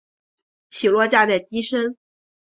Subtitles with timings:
[0.71, 1.95] 起落架在机身。